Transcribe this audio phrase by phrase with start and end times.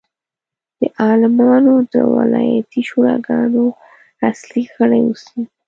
[0.79, 3.63] د عالمانو د ولایتي شوراګانو
[4.29, 5.41] اصلي غړي اوسي.